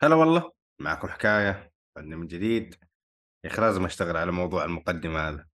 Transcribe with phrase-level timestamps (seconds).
[0.00, 0.52] هلا والله.
[0.78, 2.74] معكم حكاية عندنا من جديد.
[3.44, 5.46] يا أخي لازم أشتغل على موضوع المقدمة هذا.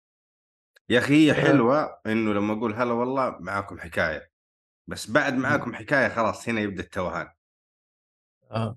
[0.88, 4.30] يا أخي هي آه، حلوة إنه لما أقول هلا والله معاكم حكاية.
[4.86, 7.28] بس بعد معاكم حكاية خلاص هنا يبدأ التوهان.
[8.50, 8.76] آه،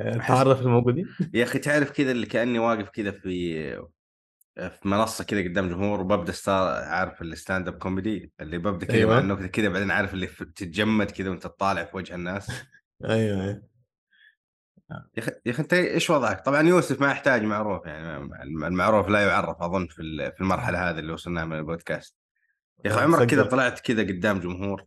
[0.00, 3.72] آآ أحس تعرّف الموجودين؟ يا أخي تعرف كذا اللي كأني واقف كذا في
[4.58, 9.18] في منصة كذا قدام جمهور وببدأ start عارف ال stand-up comedy اللي ببدأ كذا مع
[9.18, 12.48] النكتة كذا بعدين عارف اللي تتجمد كذا وأنت تطالع في وجه الناس.
[13.04, 13.62] أيوه، أيوه، آه،
[14.90, 18.16] يا أخي يا أخي أنت إيش وضعك؟ طبعا يوسف ما يحتاج معروف يعني
[18.66, 22.16] المعروف لا يعرف أظن في في المرحلة هذه اللي وصلنا من البودكاست
[22.84, 23.42] يا آه، عمرك كذا.
[23.42, 24.84] طلعت كذا قدّام جمهور؟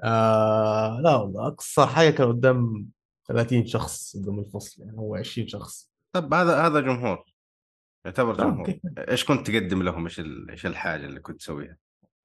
[0.00, 2.86] آآ لا والله أقصى حاجة كان قدّام
[3.28, 5.90] 30 شخص قدّام الفصل يعني هو 20 شخص.
[6.12, 7.24] طَب هذا هذا جمهور،
[8.04, 8.78] يعتبر آه، جمهور،.
[8.98, 11.76] إيش كنت تقدّم لهم؟ إيش ال إيش الحاجة اللي كنت تسويها؟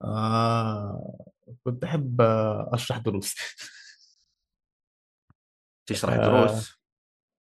[0.03, 1.26] آه،
[1.63, 2.21] كنت أحب
[2.73, 3.35] أشرح دروس.
[5.85, 6.81] تشرح دروس؟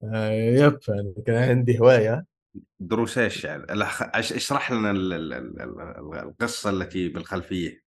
[0.04, 2.26] آآ آآ يب يعني كان عندي هواية
[2.80, 7.82] دروس إيش يعني؟ لا إشرح لنا ال ال ال ال القصة التي بالخلفية،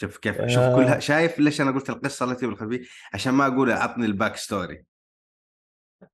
[0.00, 2.82] شوف كيف شوف آآ كلها شايف ليش أنا قُلت القصة التي بالخلفية؟
[3.14, 4.82] عشان ما أقول عطني الback story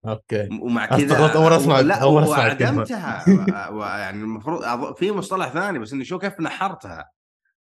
[0.07, 0.49] أوكي.
[0.51, 2.77] م ومع كذا مرّة و أسمع لأ أول مرّة أسمع الكلمة.
[2.77, 7.11] وأعدمتها و ويعني المفروض في مصطلح ثاني بس إني شوف كيف نحّرتها.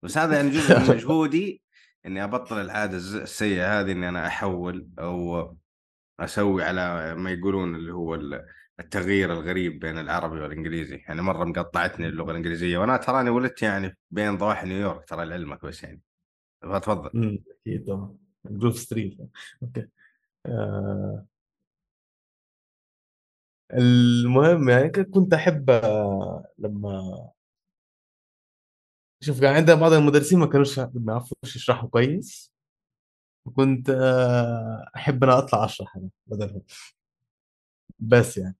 [0.02, 1.62] بس هذا يعني جزء من مجهودي
[2.06, 5.56] إني أبطّل العادة الز السيئة هذه إني أنا أحوّل أو
[6.20, 8.46] أسوي على ما يقولون اللي هو ال
[8.80, 14.38] التغيير الغريب بين العربي والإنجليزي، يعني مرّة مقطّعتني اللغة الإنجليزية وأنا تراني ولدت يعني بين
[14.38, 16.02] ضواحي نيويورك ترى لعلمك بس يعني،
[16.62, 17.10] فتفضّل.
[17.66, 18.16] أكيد طبعًا.
[18.46, 19.18] Grove Street
[19.64, 19.88] okay.
[20.46, 21.26] آآ
[23.72, 25.70] المهم يعني كنت أحب
[26.58, 27.30] لمّا
[29.30, 32.52] شوف كان عندنا بعض المدرسين ما كانوش ما بيعرفوش يشرحوا كويس،
[33.46, 33.90] وكنت
[34.96, 36.62] أحب أنا أطلع أشرح أنا بدالهم،
[37.98, 38.56] بس يعني.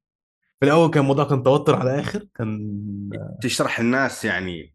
[0.61, 4.75] في الأول كان الموضوع كان توتر على الآخر، كان تشرح لناس يعني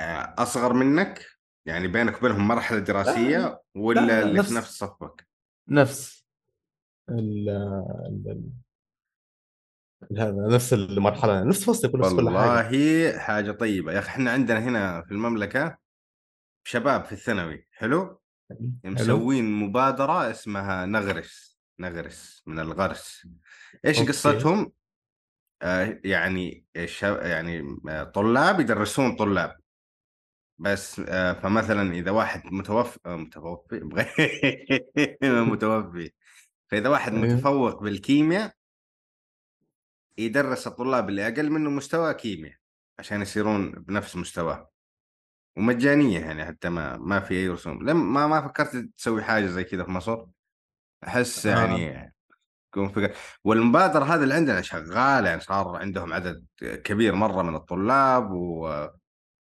[0.00, 1.26] آآ أصغر منّك،
[1.66, 4.56] يعني بينك وبينهم مرحلة لا، دراسية لا، والّا لا اللي في نفس.
[4.56, 5.26] نفس صفّك؟
[5.68, 6.24] نفس.
[7.10, 8.42] ال ال
[10.18, 12.64] هذا نفس المرحلة، نفس فصلي كل نفس كل حاجة.
[12.64, 15.78] والله حاجة طيبة، يا أخي إحنا عندنا هنا في المملكة
[16.64, 18.22] شباب في الثانوي حلو؟
[18.84, 23.28] مسوين مبادرة اسمها نغرس، نغرس من الغرس،
[23.86, 24.72] إيش أوكي، قصتهم؟
[25.62, 26.66] آآ يعني
[27.02, 29.56] يعني آآ طلاب يدرسون طلاب،
[30.58, 33.80] بس آآ فمثلًا إذا واحد متوف آآ متفوّقي
[35.52, 36.10] متوفي،
[36.68, 38.52] فإذا واحد أيوه، متفوّق بالكيميا
[40.18, 42.58] يدرس الطلاب اللي أقل منه مستوى كيميا،
[42.98, 44.70] عشان يصيرون بنفس مستواه،
[45.58, 49.64] ومجانية يعني حتى ما ما في أي رسوم، لم ما ما فكرت تسوي حاجة زي
[49.64, 50.26] كذا في مصر؟
[51.08, 52.14] أحس آه، يعني
[52.76, 53.12] يكون في
[53.44, 56.46] والمبادرة هذه اللي عندنا شغالة، يعني صار عندهم عدد
[56.84, 58.88] كبير مرّة من الطلاب و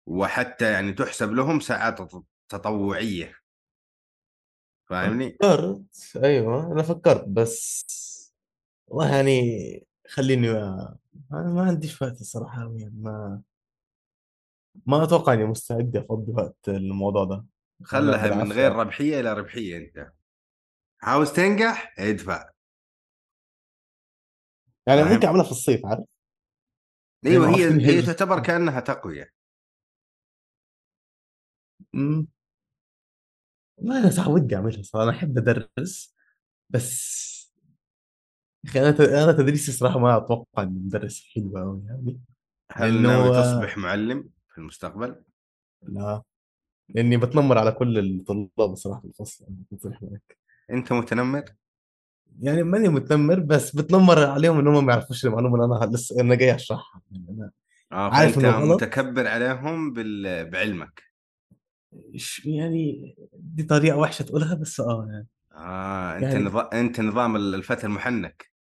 [0.07, 3.35] وحتى يعني تُحسب لهم ساعات تط تطوعية،
[4.89, 7.87] فاهمني؟ فكرت أيوه، أنا فكرت بس
[8.89, 10.97] والله يعني خلّيني ما
[11.33, 13.43] أنا ما عنديش وقت الصراحة أوي يعني ما
[14.87, 17.45] ما أتوقع إني مستعد أفضّي وقت للموضوع ده،
[17.83, 20.13] خلّها من غير بالعافية ربحية إلى ربحية أنت،
[21.03, 22.51] عاوز تنجح؟ ادفع،
[24.87, 26.05] يعني ممكن فاهم؟ أعملها في الصيف عارف،
[27.29, 29.31] ما هي عارفين هي تعتبر كأنها تقوية،
[31.95, 32.27] إمم،
[33.77, 36.15] والله أنا صراحة ودي أعملها الصراحة، أنا أحب أدرّس،
[36.71, 37.36] بس
[38.77, 42.21] أنا ت أنا تدريسي الصراحة ما أتوقع إني مدرس حلو أوي يعني،
[42.73, 45.23] هل ناوي تصبح معلم في المستقبل؟
[45.83, 46.23] لا،
[46.89, 49.65] لإني باتنمر على كل الطلاب الصراحة في الفصل يعني
[50.03, 50.39] معاك.
[50.71, 51.45] أنت متنمر؟
[52.41, 56.35] يعني ماني متنمر، بس باتنمر عليهم إن هم ما يعرفوش المعلومة اللي أنا لسه أنا
[56.35, 57.51] جاي أشرحها، يعني أنا
[57.93, 61.03] آه، عارف غلط متكبّر عليهم بال بعلمك،
[62.45, 67.55] يعني دي طريقة وحشة تقولها بس آه يعني، آه، أنت يعني نظ أنت نظام ال
[67.55, 68.56] الفتى المحنّك.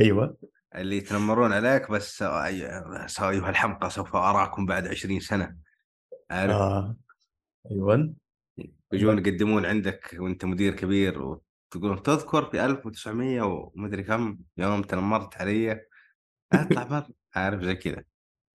[0.00, 0.36] أيوه،
[0.74, 5.56] اللي يتنمرون عليك بس أيها الحمقى سوف أراكم بعد 20 سنة،
[6.30, 6.96] عارف؟ آه،
[7.70, 8.14] أيوًا،
[8.92, 15.36] يجون يقدمون عندك وأنت مدير كبير وتقول تذكر في 1900 وما أدري كم يوم تنمرت
[15.36, 15.86] عليَّ؟
[16.52, 18.04] أطلع برّا، عارف؟ زي كذا.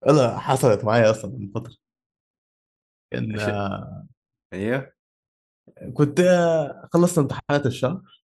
[0.08, 1.76] لا حصلت معايا أصلًا من فترة،
[3.12, 3.50] كان أش
[4.54, 4.94] أيوه،
[5.94, 6.22] كنت
[6.94, 8.17] خلّصت امتحانات الشهر.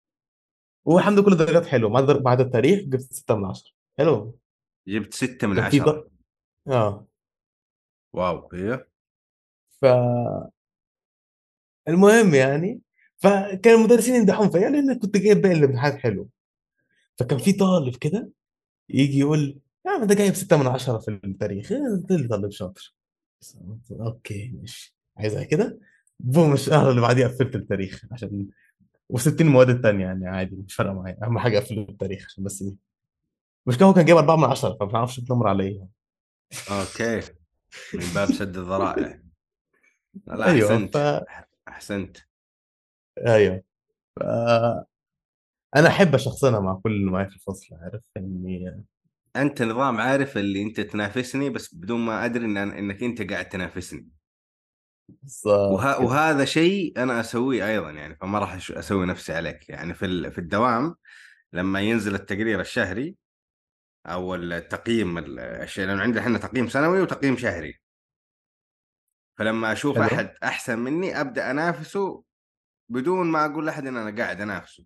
[0.85, 1.87] والحمد لله كل الدرجات عدا
[2.19, 4.37] ما عدا التاريخ جِبت 6 من 10 حلو،
[4.87, 6.09] جبت 6 من كان في 10 ض
[6.67, 7.07] آه،
[8.13, 8.49] واو!
[8.53, 8.87] أيوه،
[9.81, 10.53] فالمهم
[12.33, 12.81] يعني،
[13.17, 16.29] فكان المدرسين يمدحون فيّا لإني كنت جايب باقي الامتحانات حلو.
[17.17, 18.29] فكان في طالب كده
[18.89, 21.71] يجي يقول يا عم ده جايب ستة من عشرة في التاريخ.
[21.71, 22.95] إيه ده اللي طالب شاطر.
[23.91, 24.95] okay ماشي.
[25.17, 25.79] عايزها كده؟
[26.19, 28.47] boom الشهر اللي بعديه قفلت التاريخ عشان
[29.13, 31.17] و60 المواد التانية يعني عادي مش فارقة معايا.
[31.23, 32.77] أهم حاجة أقفل التاريخ عشان بس دي
[33.67, 35.87] المشكلة هو كان جايب 4 من 10 فما أعرفش اتنمر عليه
[36.71, 37.21] okay.
[37.93, 39.19] من باب سد الذرائع.
[40.27, 41.23] لا أيوه ف أحسنت.
[41.67, 42.17] احسنت
[43.27, 43.63] أيوه.
[44.15, 44.23] ف...
[45.75, 48.83] أنا أحب اشخصنها مع كل اللي معايا في الفصل عارف؟ إني
[49.35, 54.07] أنت نظام عارف اللي أنت تنافسني بس بدون ما أدري إن إنك أنت قاعد تنافسني.
[55.47, 56.01] وه...
[56.01, 59.69] وهذا شيء أنا أسويه أيضا يعني فما راح أسوي نفسي عليك.
[59.69, 60.31] يعني في ال...
[60.31, 60.95] في الدوام
[61.53, 63.15] لما ينزل التقرير الشهري
[64.05, 67.79] أو التقييم ال- الشيء لأنه عندنا إحنا تقييم سنوي وتقييم شهري.
[69.37, 70.05] فلما أشوف حلو.
[70.05, 72.23] أحد أحسن مني أبدأ أنافسه
[72.89, 74.85] بدون ما أقول لأحد إن أنا قاعد أنافسه.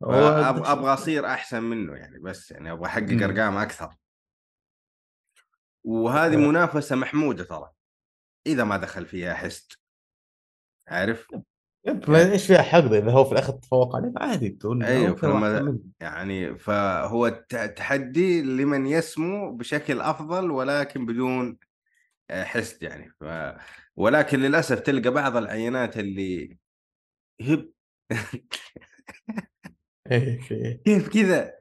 [0.00, 3.22] فابغى أصير أحسن منه يعني بس يعني أبغى أحقق أمم.
[3.22, 3.96] أرقام أكثر.
[5.84, 7.70] وهذه منافسة محمودة ترى.
[8.46, 9.72] إذا ما دخل فيها حسد
[10.88, 11.26] عارف؟
[11.86, 15.16] يب ما يعني إيش فيها حقد إذا هو في الآخر تفوق عليك عادي تقول أيوه
[15.16, 17.28] فلما يعني فهو
[17.76, 21.58] تحدي لمن يسمو بشكل أفضل ولكن بدون
[22.30, 23.14] آه، حسد يعني.
[23.20, 23.24] ف...
[23.96, 26.58] ولكن للأسف تلقى بعض العينات اللي
[27.40, 27.70] هب
[28.12, 28.42] في
[30.10, 30.82] إيه.
[30.86, 31.52] كيف كذا؟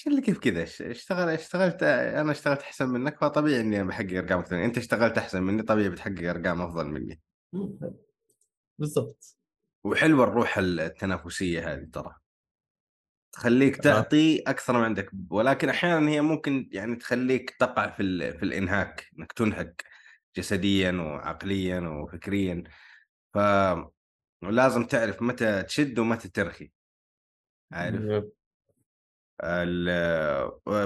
[0.00, 4.38] إيش اللي كيف كذا؟ اش- اشتغل اشتغلت أنا اشتغلت أحسن منك فطبيعي إني بحقق أرقام
[4.38, 7.20] أكثر أنت اشتغلت أحسن مني طبيعي بتحقق أرقام أفضل مني.
[8.78, 9.36] بالضبط.
[9.84, 12.14] وحلوة الروح التنافسية هذه ترى.
[13.32, 13.76] تخليك.
[13.76, 18.38] تعطي أكثر من عندك ولكن أحيانا هي ممكن يعني تخليك تقع في ال...
[18.38, 19.84] في الإنهاك إنك تنهك
[20.36, 22.64] جسديا وعقليا وفكريا.
[23.34, 26.72] فلازم تعرف متى تشد ومتى ترخي.
[27.72, 28.24] عارف؟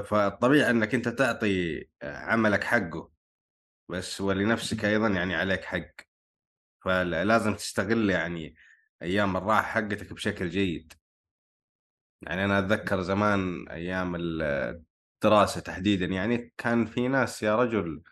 [0.04, 3.10] فالطبيعي إنك أنت تعطي عملك حقه
[3.88, 5.90] بس ولنفسك أيضا يعني عليك حق.
[6.84, 8.54] فلازم تستغل يعني
[9.02, 10.92] أيام الراحة حقتك بشكل جيد.
[12.22, 18.02] يعني أنا أتذكر زمان أيام الدراسة تحديدا يعني كان في ناس يا رجل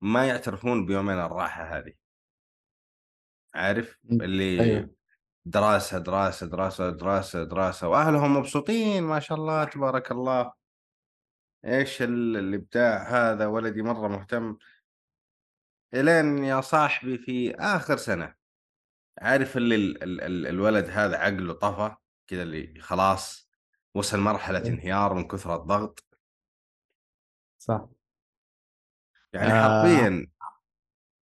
[0.00, 1.92] ما يعترفون بيومين الراحة هذه.
[3.54, 4.99] عارف؟ اللي أيوه.
[5.50, 10.52] دراسة دراسة دراسة دراسة دراسة وأهلهم مبسوطين ما شاء الله تبارك الله.
[11.64, 14.56] إيش ال- الإبداع هذا؟ ولدي مرة مهتم.
[15.94, 18.34] إلين يا صاحبي في آخر سنة.
[19.18, 23.50] عارف اللي ال ال ال الولد هذا عقله طفى كذا اللي خلاص
[23.94, 24.68] وصل مرحلة أيوة.
[24.68, 26.04] انهيار من كثر الضغط.
[27.58, 27.86] صح.
[29.32, 29.82] يعني آه.
[29.82, 30.26] حرفيا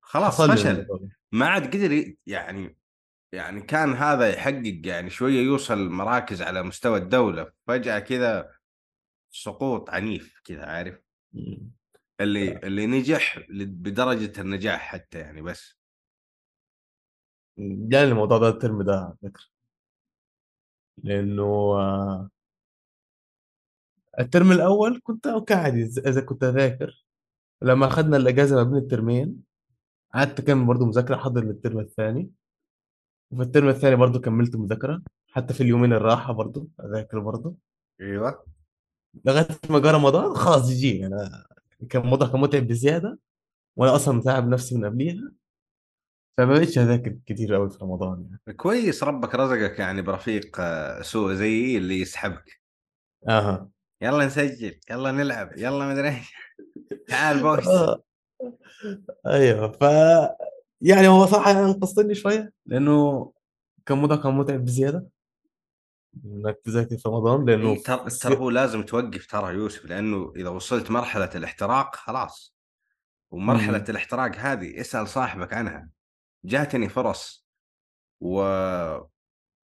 [0.01, 0.87] خلاص فشل.
[1.33, 2.79] ما عاد قدر يعني
[3.33, 7.53] يعني كان هذا يحقق يعني شوية يوصل مراكز على مستوى الدولة.
[7.67, 8.51] فجأة كذا
[9.31, 11.01] سقوط عنيف كذا عارف.
[12.21, 15.79] اللي اللي نجح بدرجة النجاح حتى يعني بس.
[17.59, 19.45] جاني الموضوع ده الترم ده على فكرة.
[21.05, 21.43] لأنه
[21.79, 22.31] آه
[24.21, 27.05] الترم الأول كنت okay عادي إذا إذا كنت أذاكر.
[27.63, 29.43] لما أخذنا الأجازة ما بين الترمين
[30.15, 32.31] قعدت أكمل برضه مذاكرة أحضر للترم الثاني.
[33.31, 35.03] وفي الترم الثاني برضه كملت مذاكرة
[35.33, 37.55] حتى في اليومين الراحة برضه أذاكر برضه
[38.01, 38.45] أيوه.
[39.25, 41.07] لغاية ما جه رمضان خلاص جي.
[41.07, 41.47] أنا
[41.91, 43.19] كان الموضوع كان متعب بزيادة
[43.77, 45.33] وأنا أصلا متعب نفسي من قبليها
[46.39, 48.57] فما بقتش أذاكر كتير أوي في رمضان يعني.
[48.57, 52.61] كويس ربك رزقك يعني برفيق آه، سوء زيي اللي يسحبك.
[53.29, 53.69] أها.
[54.03, 56.35] يلا نسجل يلا نلعب يلا مدري إيش.
[57.09, 58.03] تعال بوكس آه.
[59.27, 59.85] أيوه ف
[60.81, 63.33] يعني هو صح انقذتني شوية لأنه
[63.87, 65.09] كان الموضوع كان متعب بزيادة
[66.25, 68.11] إنك تذاكر في رمضان لأنه في ترى.
[68.11, 72.57] ترى هو لازم توقف ترى يوسف لأنه إذا وصلت مرحلة الاحتراق خلاص
[73.31, 73.85] ومرحلة مم.
[73.89, 75.89] الاحتراق هذه اسأل صاحبك عنها
[76.45, 77.47] جاتني فرص
[78.21, 78.43] و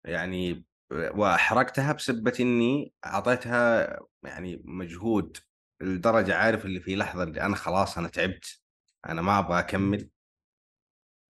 [0.05, 5.37] يعني وأحرقتها بسبة إني أعطيتها يعني مجهود
[5.81, 8.61] لدرجة عارف اللي في لحظة اللي أنا خلاص أنا تعبت
[9.05, 10.09] أنا ما أبغى أكمل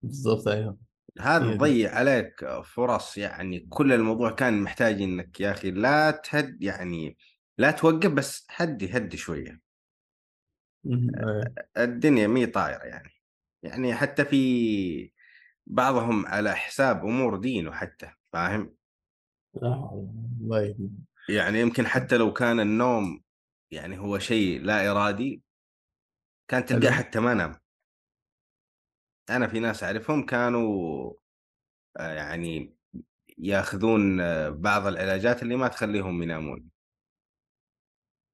[0.02, 0.78] بالظبط أيوه.
[1.20, 1.58] هذا هي دي.
[1.58, 7.16] ضيع عليك فرص يعني كل الموضوع كان محتاج إنك يا أخي لا تهد يعني
[7.58, 9.60] لا توقف بس هدي هدي شوية.
[10.84, 11.10] مم.
[11.18, 11.54] أيوه.
[11.76, 13.10] الدنيا مي طايرة يعني.
[13.62, 15.12] يعني حتى في
[15.66, 18.74] بعضهم على حساب أمور دينه حتى فاهم؟
[19.56, 20.74] الله
[21.28, 23.22] يعني يمكن حتى لو كان النوم
[23.70, 25.42] يعني هو شيء لا إرادي
[26.48, 27.56] كان تلقاه حتى ما نام.
[29.30, 31.12] أنا في ناس أعرفهم كانوا
[31.96, 32.74] آه، يعني
[33.38, 36.68] يأخذون آه، بعض العلاجات اللي ما تخليهم ينامون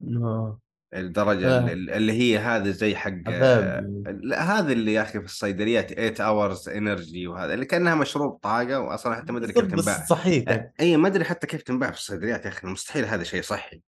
[0.02, 0.60] آه.
[0.94, 1.70] الدرجة ال-.
[1.70, 3.62] ال- اللي هي هذه زي حق عذاب
[4.06, 8.38] آه، لا هذه اللي يا أخي في الصيدليات 8 hours energy وهذا اللي كأنها مشروب
[8.38, 11.46] طاقة واصلا حتى ما أدري كيف بالضبط بس تنباع صحيتك آه، أي ما أدري حتى
[11.46, 13.82] كيف تنباع في الصيدليات يا أخي مستحيل هذا شيء صحي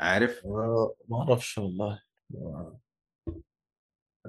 [0.00, 2.02] عارف آه، ما أعرفش والله
[2.34, 2.78] آه.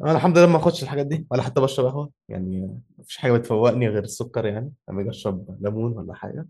[0.03, 2.12] أنا الحمد لله ما أخدش الحاجات دي ولا حتى بشرب قهوة.
[2.29, 6.48] يعني مفيش حاجة بتفوقني غير السكر يعني لما أجي أشرب ليمون ولا حاجة.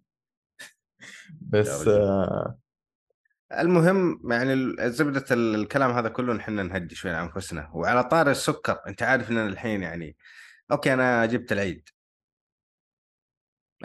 [1.41, 2.58] بس آه
[3.60, 7.70] المهم يعني زبدة ال- الكلام هذا كله نحن نهدي شوي عن أنفسنا.
[7.74, 10.15] وعلى طار السكر أنت عارف اننا الحين يعني
[10.72, 11.89] أوكي أنا جبت العيد.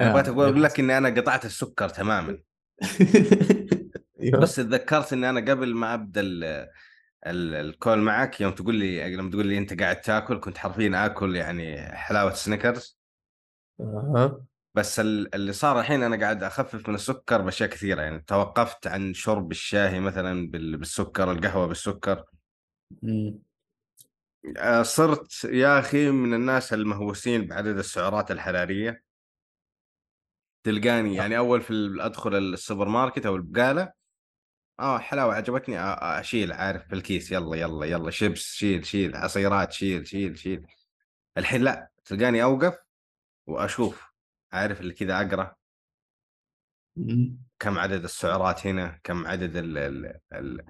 [0.00, 2.38] أنا بغيت آه، أقول اللي لك إني أنا قطعت السكر تماما.
[4.20, 4.40] أيوه.
[4.40, 6.22] بس تذكرت إني أنا قبل ما أبدأ
[7.30, 11.92] الكول معك يوم تقول لي لما تقول لي أنت قاعد تاكل كنت حرفيا آكل يعني
[11.96, 12.98] حلاوة سنيكرز.
[13.80, 14.44] أها.
[14.74, 18.02] بس ال- اللي صار الحين أنا قاعد أخفف من السكر بأشياء كثيرة.
[18.02, 22.24] يعني توقفت عن شرب الشاي مثلا بال- بالسكر القهوة بالسكر.
[23.04, 23.38] أمم.
[24.58, 29.02] آه، صرت يا أخي من الناس المهووسين بعدد السعرات الحرارية.
[30.64, 33.92] تلقاني يعني أول في أدخل السوبر ماركت أو البقالة.
[34.80, 39.16] آه حلاوة عجبتني آه، آه، أشيل عارف في الكيس يلا يلا يلا شيبس شيل شيل
[39.16, 40.66] عصيرات شيل شيل شيل.
[41.38, 42.78] الحين لا تلقاني أوقف
[43.46, 44.12] وأشوف
[44.52, 45.54] عارف اللي كذا أقرأ.
[47.58, 50.64] كم عدد السعرات هنا كم عدد ال ال ال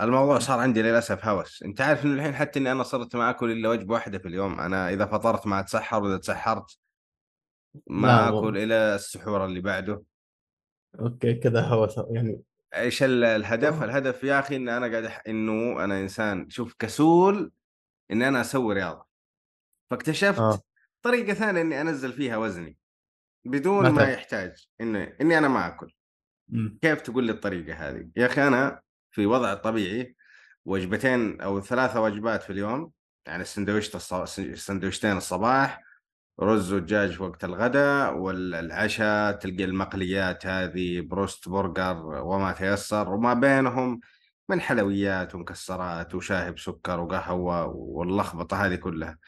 [0.00, 1.62] الموضوع صار عندي للأسف هوس.
[1.62, 4.60] أنت عارف انه الحين حتى إني أنا صرت ما أكل إلا وجبة واحدة في اليوم.
[4.60, 6.78] أنا إذا فطرت ما أتسحر وإذا تسحرت
[7.86, 8.56] ما أكل.
[8.58, 10.02] إلى السحور اللي بعده.
[11.00, 12.42] أوكي كده هوس يعني
[12.74, 13.84] إيش ال- الهدف؟ آه.
[13.84, 15.22] الهدف يا أخي إن أنا قاعد أح...
[15.28, 17.52] إنه أنا إنسان شوف كسول
[18.10, 19.06] إني أنا أسوي رياضة
[19.90, 20.62] فاكتشفت
[21.02, 22.76] طريقة ثانية إني أنزل فيها وزني
[23.44, 25.94] بدون ما ما يحتاج إني إني أنا ما آكل
[26.52, 26.78] أمم.
[26.82, 30.16] كيف تقول لي الطريقة هذه؟ يا أخي أنا في وضع طبيعي
[30.64, 32.92] وجبتين أو ثلاثة وجبات في اليوم
[33.26, 34.40] يعني السندويشة الص...
[34.54, 35.82] سندويشتين الصباح
[36.42, 44.00] رز ودجاج وقت الغداء والعشاء تلقى المقليات هذه بروست برجر وما تيسر وما بينهم
[44.48, 49.18] من حلويات ومكسرات وشاي بسكر وقهوة واللخبطة هذه كلها.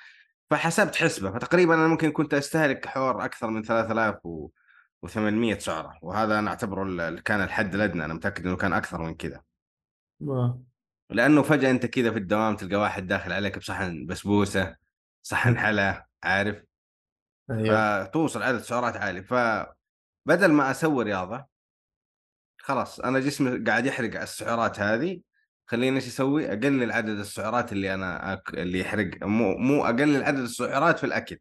[0.50, 5.98] فحسبت حسبة فتقريبا أنا ممكن كنت أستهلك حوالي أكثر من 3800 سعرة.
[6.02, 9.42] وهذا أنا أعتبره ال- كان الحد الأدنى أنا متأكد أنه كان أكثر من كذا.
[11.10, 14.76] لأنه فجأة أنت كذا في الدوام تلقى واحد داخل عليك بصحن بسبوسة
[15.22, 16.71] صحن حلا عارف؟
[17.50, 18.04] أيوه.
[18.04, 19.22] فتوصل عدد سعرات عالي.
[19.22, 21.46] فبدل ما أسوي رياضة
[22.58, 25.20] خلاص أنا جسمي قاعد يحرق السعرات هذه
[25.66, 28.54] خليني إيش أسوي؟ أقلل عدد السعرات اللي أنا أك...
[28.54, 29.10] اللي يحرق.
[29.22, 31.38] مو مو أقلل عدد السعرات في الأكل.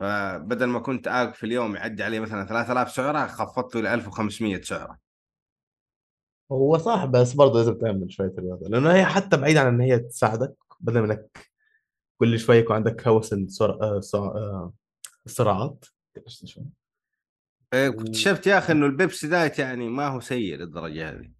[0.00, 4.98] فبدل ما كنت آكل في اليوم يعدي علي مثلا 3000 سعرة خفضته إلى 1500 سعرة.
[6.52, 8.68] هو صح بس برضه لازم تعمل شوية رياضة.
[8.68, 11.50] لأنه هي حتى بعيد عن إن هي تساعدك بدل ما إنك
[12.18, 13.32] كل شوية يكون عندك هوس
[15.26, 15.84] السعرات
[16.44, 16.64] شوي.
[17.74, 21.30] إيه، اكتشفت يا أخي إنه البيبسي diet يعني ما هو سيء للدرجة هذه.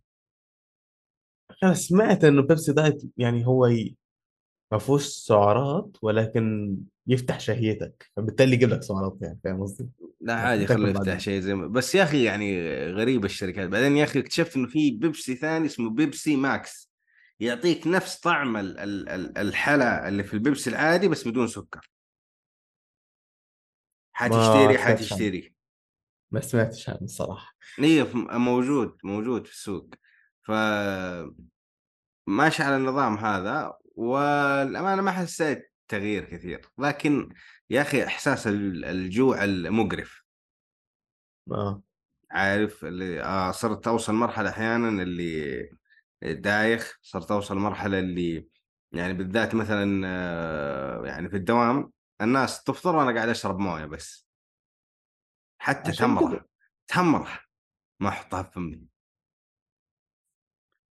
[1.62, 3.96] أنا سمعت إنه بيبسي diet يعني هو ي...
[4.72, 6.76] ما فيهوش سعرات ولكن
[7.06, 8.10] يفتح شهيتك.
[8.16, 9.88] فبالتالي يجيب لك سعرات يعني فاهم قصدي؟
[10.20, 13.68] لا عشان عادي خليه يفتح شيء زي ما بس يا أخي يعني غريب الشركات.
[13.68, 16.90] بعدين يا أخي اكتشفت إنه في بيبسي ثاني اسمه بيبسي ماكس.
[17.40, 21.90] يعطيك نفس طعم ال- ال- ال- الحلا اللي في البيبسي العادي بس بدون سكر.
[24.16, 25.54] حتشتري حتشتري
[26.30, 27.56] ما سمعتش عنه الصراحة.
[28.04, 29.94] ف- موجود موجود في السوق.
[30.42, 30.50] ف
[32.26, 36.68] ماشي على النظام هذا والأمانة ما حسيت تغيير كثير.
[36.78, 37.34] لكن
[37.70, 40.24] يا أخي إحساس ال- الجوع المقرف.
[41.50, 41.82] آه.
[42.30, 45.70] عارف؟ اللي آه صرت أوصل مرحلة أحيانا اللي
[46.22, 48.48] دايخ صرت أوصل مرحلة اللي
[48.92, 51.92] يعني بالذات مثلا آه يعني في الدوام.
[52.20, 54.26] الناس تفطر وأنا قاعد أشرب موية بس.
[55.58, 56.48] حتى تمره كده.
[56.88, 57.40] تمره
[58.00, 58.86] ما احطها في فمي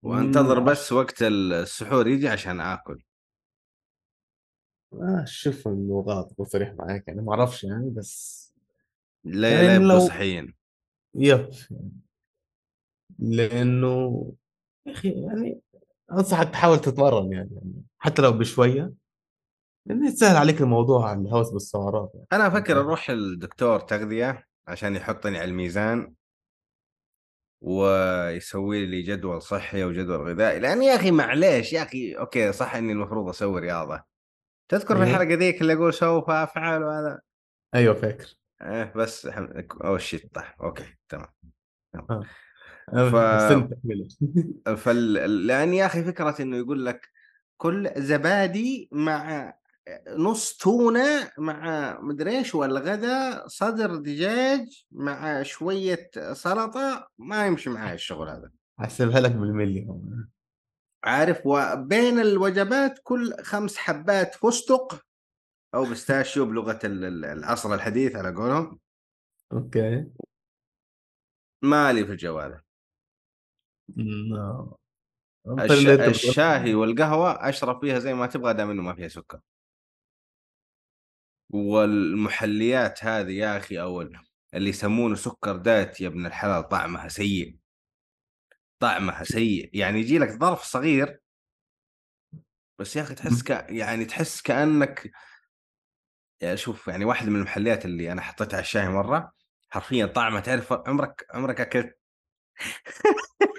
[0.04, 0.92] وأنتظر بس.
[0.92, 3.04] وقت السحور يجي عشان آكل.
[4.94, 8.42] آه شوف انه غلط اكون صريح معاك يعني ما أعرفش يعني بس
[9.24, 10.56] لا يعني لا لو صحيين.
[11.16, 11.50] يب.
[13.20, 14.26] لأنه
[14.86, 15.62] يا أخي يعني
[16.12, 18.94] أنصحك تحاول تتمرن يعني, يعني حتى لو بشوية.
[19.86, 22.28] لأن يسهل عليك الموضوع الهوس بالسعرات يعني.
[22.34, 26.14] أنا أفكر انت أروح للدكتور تغذية عشان يحطني على الميزان
[27.62, 30.60] ويسوي لي جدول صحي وجدول غذائي.
[30.60, 34.04] لأن يا أخي معليش يا أخي أوكي صح إني المفروض أسوي رياضة.
[34.70, 37.22] تذكر في أيوه الحلقة ذيك اللي أقول سوف أفعل وهذا؟
[37.76, 38.36] أيوه فاكر.
[38.62, 39.30] إيه بس
[39.84, 41.28] oh shit طيب okay تمام.
[41.96, 42.22] ها
[42.94, 43.16] ف
[44.84, 45.14] فال...
[45.48, 47.10] لأن يا أخي فكرة إنه يقول لك
[47.58, 49.54] كل زبادي مع
[50.18, 58.30] نص تونة مع مدري إيش والغدا صدر دجاج مع شوية سلطة ما يمشي معي الشغل
[58.30, 58.52] هذا.
[58.80, 59.88] أحسبها لك بالملي
[61.04, 65.06] عارف وبين الوجبات كل خمس حبات فستق
[65.76, 68.80] أو pistachio بلغة ال- ال- العصر الحديث على قولهم.
[69.54, 70.06] okay.
[71.64, 72.62] مالي في الجو هذا.
[76.08, 79.40] الشاهي والقهوة أشرب فيها زي ما تبغى دام إنه ما فيها سكر.
[81.54, 84.02] والمحليات هذه يا أخي أو
[84.54, 87.58] اللي يسمونه سكر diet يا ابن الحلال طعمها سيء.
[88.80, 89.70] طعمها سيء.
[89.74, 91.20] يعني يجي لك ظرف صغير.
[92.80, 93.50] بس يا أخي تحس ك...
[93.70, 95.12] يعني تحس كأنك
[96.42, 99.32] يعني شوف يعني واحد من المحليات اللي أنا حطيتها على الشاي مرة
[99.70, 102.00] حرفيا طعمه تعرف عمرك عمرك أكلت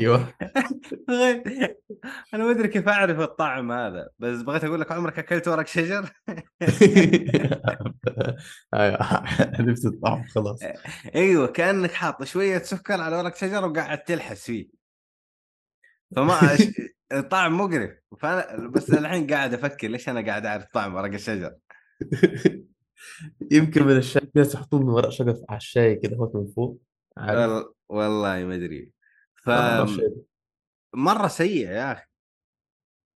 [0.00, 0.34] أيوه.
[2.34, 6.10] أنا ما أدري كيف أعرف الطعم هذا بس بغيت أقول لك عمرك أكلت ورق شجر؟
[8.74, 9.02] أيوه
[9.58, 10.60] عرفت الطعم خلاص.
[11.14, 14.68] أيوه كأنك حاط شوية سكر على ورق شجر وقاعد تلحس فيه.
[16.16, 16.94] فما أش-
[17.30, 17.90] طعم مقرف.
[18.18, 21.54] فأنا بس الحين قاعد أفكر ليش أنا قاعد أعرف طعم ورق الشجر.
[23.50, 26.80] يمكن من الشاي في ناس يحطون ورق شجر على الشاي كده من فوق
[27.88, 28.92] والله ما أدري.
[29.44, 29.50] ف.
[30.94, 32.06] مرة سيء يا أخي.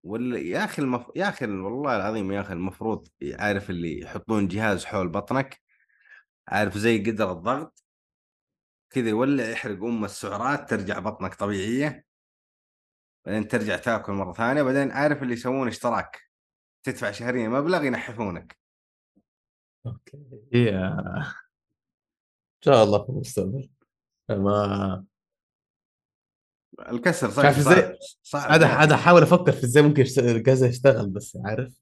[0.03, 0.35] وال...
[0.35, 1.11] يا أخي المف...
[1.15, 5.61] يا أخي والله العظيم يا أخي المفروض عارف اللي يحطون جهاز حول بطنك
[6.47, 7.83] عارف زي قدر الضغط
[8.89, 12.05] كذا يولع يحرق أم السعرات ترجع بطنك طبيعية.
[13.25, 16.21] بعدين ترجع تاكل مرة ثانية بعدين عارف اللي يسوون اشتراك.
[16.83, 18.59] تدفع شهريا مبلغ ينحفونك.
[19.85, 20.17] أوكي.
[20.53, 23.69] هي إن شاء الله في المستقبل.
[24.29, 25.05] ما
[26.91, 27.97] الكسر صعب عارف إزاي.
[28.23, 28.61] صعب.
[28.63, 31.73] قاعد أحاول أفكر في إزاي ممكن الجهاز يشتغل بس عارف؟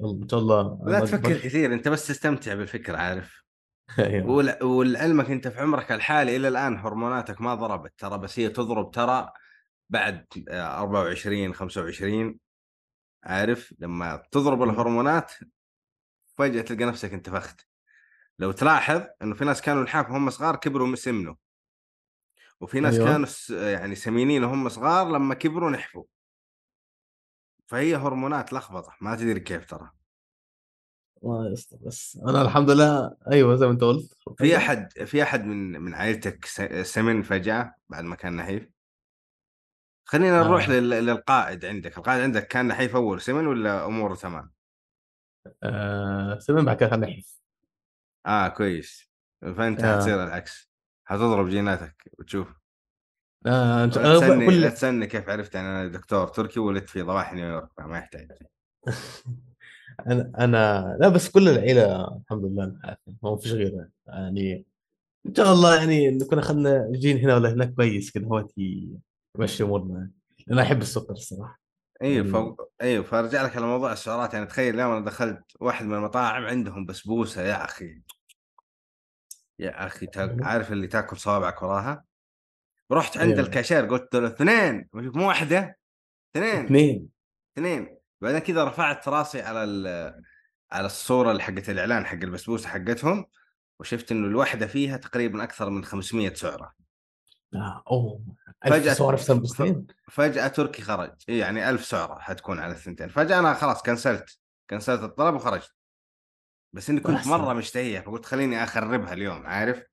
[0.00, 0.80] إن شاء الله.
[0.86, 1.38] لا تفكر.
[1.38, 3.44] كثير أنت بس تستمتع بالفكرة عارف؟
[4.24, 8.90] ول- ولعلمك أنت في عمرك الحالي إلى الآن هرموناتك ما ضربت ترى بس هي تضرب
[8.90, 9.30] ترى
[9.90, 12.38] بعد آه، 24 25
[13.24, 14.62] عارف؟ لما تضرب.
[14.62, 15.32] الهرمونات
[16.38, 17.60] فجأة تلقى نفسك انتفخت.
[18.38, 21.34] لو تلاحظ إنه في ناس كانوا نحاف وهم صغار كبروا سمنوا
[22.60, 23.06] وفي ناس أيوة.
[23.06, 23.28] كانوا
[23.70, 26.04] يعني سمينين وهم صغار لما كبروا نحفوا
[27.66, 29.90] فهي هرمونات لخبطة ما تدري كيف ترى
[31.24, 35.44] الله يستر بس أنا الحمد لله أيوه زي ما أنت قلت في أحد في أحد
[35.44, 36.44] من من عائلتك
[36.82, 38.68] سمن فجأة بعد ما كان نحيف؟
[40.04, 40.72] خلينا نروح آه.
[40.72, 44.52] لل- للقائد عندك القائد عندك كان نحيف أول سمن ولا أموره تمام؟
[45.62, 47.40] آه سمين بعد كده خلينا نحيف.
[48.26, 49.10] آه كويس.
[49.42, 49.96] فأنت آه.
[49.96, 50.70] حتصير العكس.
[51.04, 52.48] حتضرب جيناتك وتشوف.
[53.46, 56.88] آه شاء- لا آه، تسألني لا كل تسألني كيف عرفت يعني أنا دكتور تركي ولدت
[56.88, 58.28] في ضواحي نيويورك ما يحتاج.
[60.06, 64.66] أنا أنا لا بس كل العيلة الحمد لله نحافظ ما فيش غيره يعني
[65.26, 68.48] إن شاء الله يعني نكون أخذنا جين هنا ولا هناك كويس كده هو
[69.38, 70.10] يمشي أمورنا.
[70.50, 71.60] أنا أحب السكر الصراحة.
[72.02, 72.60] أيوه يعني- ف...
[72.82, 74.34] أيوه فأرجع لك على موضوع السعرات.
[74.34, 78.02] يعني تخيل اليوم أنا دخلت واحد من المطاعم عندهم بسبوسة يا أخي.
[79.58, 80.36] يا أخي تا...
[80.40, 82.04] عارف اللي تاكل صوابعك وراها؟
[82.92, 83.46] رحت عند أيوة.
[83.46, 85.78] الكاشير قلت له اثنين مو واحدة
[86.36, 87.08] اثنين اثنين.
[87.58, 87.98] اثنين.
[88.20, 89.86] بعدين كذا رفعت راسي على ال...
[90.72, 93.26] على الصورة اللي حقت الإعلان حق البسبوسه حقتهم
[93.80, 96.74] وشفت إنه الواحده فيها تقريبا أكثر من 500 سعرة.
[97.54, 98.20] آه أوه.
[98.66, 101.12] فجأة- ألف سعر في فجأة تركي خرج.
[101.28, 103.08] يعني ألف سعرة حتكون على الثنتين.
[103.08, 104.38] فجأة أنا خلاص كنسلت
[104.70, 105.74] كنسلت الطلب وخرجت.
[106.74, 107.26] بس إني كنت.
[107.26, 109.84] مرة مشتهيها فقلت خليني أخربها اليوم عارف؟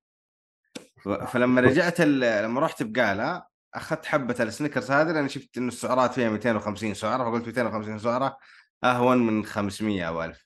[1.03, 6.29] ف- فلما رجعت لما رحت بقاله أخذت حبة السنيكرز هذه لأن شفت إنه السعرات فيها
[6.29, 8.37] 250 سعرة فقلت 250 سعرة
[8.83, 10.45] أهون من 500 أو 1000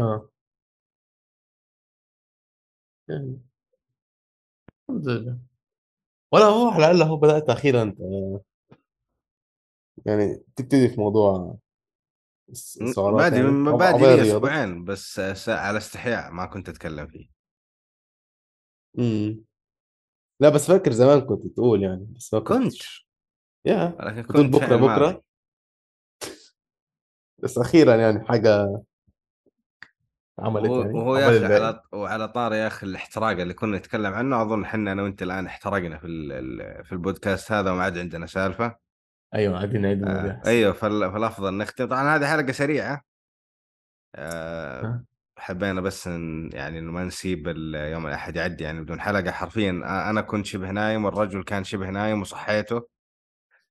[0.00, 0.30] آه.
[3.08, 3.40] يعني
[4.90, 5.38] الحمد لله.
[6.32, 8.40] ولا هو على الاقل هو بدأت أخيرا آه،
[10.06, 11.58] يعني تبتدي في موضوع
[12.50, 14.22] السعرات بادي يعني بادي لي.
[14.22, 17.28] أسبوعين بس على استحياء ما كنت أتكلم فيه.
[18.98, 19.44] إمم.
[20.40, 22.74] لا بس فاكر زمان كنت تقول يعني بس ما كنت؟
[23.64, 24.76] يا لكن كنت بكره.
[24.76, 25.22] بكره
[27.42, 28.82] بس أخيرا يعني حاجة
[30.38, 31.54] عملت وهو, يعني وهو يا أخي.
[31.54, 35.46] على وعلى طار يا أخي الاحتراق اللي كنا نتكلم عنه أظن إحنا أنا وأنت الآن
[35.46, 36.06] احترقنا في
[36.84, 38.85] في البودكاست هذا وما عاد عندنا سالفة.
[39.34, 43.02] أيوه عادي نعيد آه أيوه فال- فالأفضل نختم طبعا هذه حلقة سريعة.
[44.14, 45.04] آه.
[45.38, 49.30] حبينا بس إن يعني إنه ما نسيب يوم الأحد يعدي يعني بدون حلقة.
[49.30, 49.70] حرفيا
[50.10, 52.88] أنا كنت شبه نايم والرجل كان شبه نايم وصحيته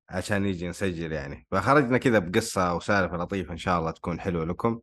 [0.09, 1.47] عشان يجي نسجل يعني.
[1.51, 4.79] فخرجنا كذا بقصة وسالفة لطيفة إن شاء الله تكون حلوة لكم.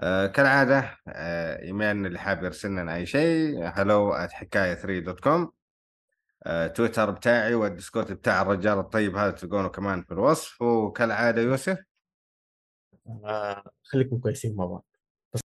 [0.00, 5.20] آه كالعادة آه إيميلنا اللي حاب يرسل لنا أي شيء hello at حكاية 3 دوت
[5.20, 5.52] كوم
[6.76, 10.62] تويتر بتاعي والديسكورد بتاع الرجال الطيب هذا تلقونه كمان في الوصف.
[10.62, 11.78] وكالعادة يوسف؟
[13.24, 14.85] آه، خليكم كويسين مع بعض.